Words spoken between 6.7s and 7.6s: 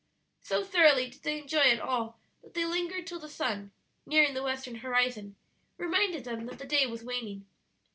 was waning.